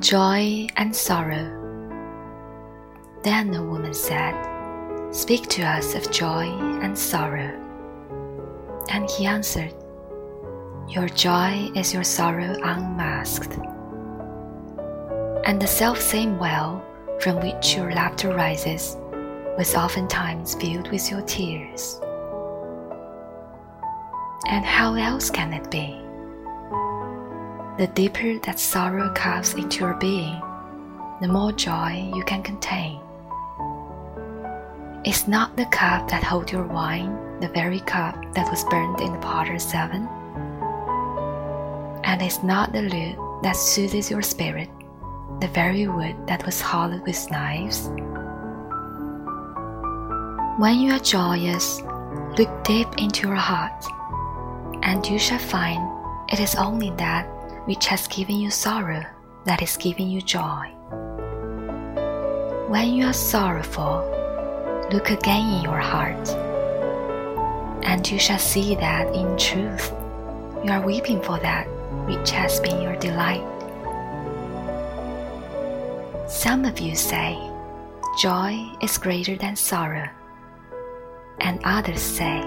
joy 0.00 0.68
and 0.76 0.94
sorrow. 0.94 1.58
Then 3.24 3.50
the 3.50 3.64
woman 3.64 3.92
said, 3.92 4.32
Speak 5.10 5.48
to 5.48 5.62
us 5.62 5.96
of 5.96 6.08
joy 6.12 6.46
and 6.80 6.96
sorrow. 6.96 7.58
And 8.90 9.10
he 9.10 9.26
answered, 9.26 9.74
Your 10.88 11.08
joy 11.08 11.68
is 11.74 11.92
your 11.92 12.04
sorrow 12.04 12.56
unmasked. 12.62 13.58
And 15.44 15.60
the 15.60 15.66
self 15.66 16.00
same 16.00 16.38
well 16.38 16.84
from 17.18 17.40
which 17.40 17.74
your 17.74 17.92
laughter 17.92 18.32
rises 18.32 18.96
was 19.58 19.74
oftentimes 19.74 20.54
filled 20.54 20.92
with 20.92 21.10
your 21.10 21.22
tears. 21.22 22.00
And 24.48 24.64
how 24.64 24.94
else 24.94 25.28
can 25.28 25.52
it 25.52 25.68
be? 25.72 26.01
The 27.78 27.86
deeper 27.86 28.38
that 28.40 28.60
sorrow 28.60 29.10
carves 29.14 29.54
into 29.54 29.80
your 29.80 29.94
being, 29.94 30.38
the 31.22 31.28
more 31.28 31.52
joy 31.52 32.12
you 32.14 32.22
can 32.24 32.42
contain. 32.42 33.00
Is 35.06 35.26
not 35.26 35.56
the 35.56 35.64
cup 35.64 36.06
that 36.10 36.22
holds 36.22 36.52
your 36.52 36.64
wine 36.64 37.40
the 37.40 37.48
very 37.48 37.80
cup 37.80 38.14
that 38.34 38.50
was 38.50 38.62
burned 38.64 39.00
in 39.00 39.12
the 39.12 39.18
potter's 39.20 39.72
oven? 39.74 40.06
And 42.04 42.20
is 42.20 42.42
not 42.42 42.74
the 42.74 42.82
lute 42.82 43.42
that 43.42 43.56
soothes 43.56 44.10
your 44.10 44.22
spirit 44.22 44.68
the 45.40 45.48
very 45.48 45.88
wood 45.88 46.14
that 46.26 46.44
was 46.44 46.60
hollowed 46.60 47.06
with 47.06 47.30
knives? 47.30 47.88
When 50.60 50.78
you 50.78 50.92
are 50.92 50.98
joyous, 50.98 51.80
look 52.36 52.64
deep 52.64 52.88
into 52.98 53.28
your 53.28 53.36
heart, 53.36 53.82
and 54.82 55.06
you 55.06 55.18
shall 55.18 55.38
find 55.38 55.82
it 56.30 56.38
is 56.38 56.54
only 56.54 56.90
that 56.92 57.26
which 57.64 57.86
has 57.86 58.08
given 58.08 58.38
you 58.38 58.50
sorrow 58.50 59.04
that 59.44 59.62
is 59.62 59.76
giving 59.76 60.08
you 60.08 60.20
joy. 60.20 60.68
When 62.68 62.94
you 62.94 63.06
are 63.06 63.12
sorrowful, 63.12 64.08
look 64.92 65.10
again 65.10 65.58
in 65.58 65.62
your 65.62 65.78
heart, 65.78 66.28
and 67.84 68.08
you 68.10 68.18
shall 68.18 68.38
see 68.38 68.74
that 68.76 69.14
in 69.14 69.36
truth 69.36 69.92
you 70.64 70.70
are 70.70 70.80
weeping 70.80 71.20
for 71.22 71.38
that 71.40 71.66
which 72.06 72.30
has 72.30 72.60
been 72.60 72.80
your 72.80 72.96
delight. 72.96 73.42
Some 76.28 76.64
of 76.64 76.78
you 76.78 76.96
say, 76.96 77.38
Joy 78.18 78.58
is 78.80 78.98
greater 78.98 79.36
than 79.36 79.56
sorrow, 79.56 80.08
and 81.40 81.60
others 81.64 82.00
say, 82.00 82.40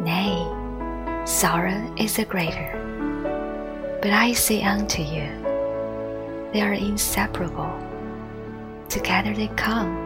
Nay, 0.00 0.44
sorrow 1.24 1.94
is 1.96 2.16
the 2.16 2.24
greater. 2.24 2.93
But 4.04 4.12
I 4.12 4.34
say 4.34 4.62
unto 4.62 5.00
you, 5.00 5.26
they 6.52 6.60
are 6.60 6.74
inseparable. 6.74 7.72
Together 8.90 9.32
they 9.32 9.48
come, 9.56 9.96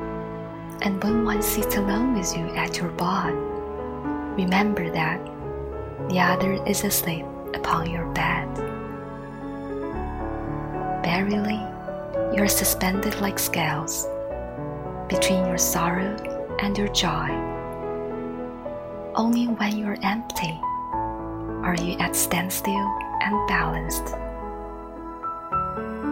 and 0.83 1.03
when 1.03 1.25
one 1.25 1.43
sits 1.43 1.75
alone 1.75 2.15
with 2.17 2.37
you 2.37 2.47
at 2.55 2.79
your 2.79 2.91
bed, 2.91 3.35
remember 4.39 4.89
that 4.93 5.19
the 6.09 6.21
other 6.21 6.65
is 6.65 6.85
asleep 6.85 7.27
upon 7.55 7.91
your 7.91 8.07
bed. 8.13 8.47
Verily, 11.03 11.61
you 12.33 12.41
are 12.41 12.47
suspended 12.47 13.21
like 13.21 13.41
scales 13.41 14.07
between 15.09 15.45
your 15.45 15.59
sorrow 15.59 16.15
and 16.61 16.79
your 16.79 16.87
joy. 16.95 17.31
Only 19.17 19.47
when 19.47 19.77
you 19.77 19.87
are 19.89 19.99
empty 20.05 20.57
are 21.67 21.75
you 21.75 21.98
at 21.98 22.14
standstill 22.14 23.08
and 23.20 23.48
balanced. 23.48 24.14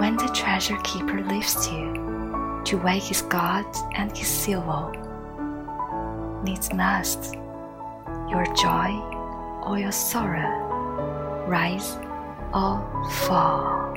When 0.00 0.16
the 0.16 0.30
treasure 0.34 0.78
keeper 0.84 1.22
lifts 1.22 1.70
you 1.70 2.62
to 2.64 2.78
weigh 2.78 2.98
his 2.98 3.22
gods 3.22 3.82
and 3.94 4.16
his 4.16 4.28
silver, 4.28 4.92
needs 6.42 6.72
must 6.72 7.34
your 8.28 8.44
joy 8.54 8.90
or 9.64 9.78
your 9.78 9.92
sorrow 9.92 11.46
rise 11.48 11.96
or 12.54 12.80
fall. 13.10 13.94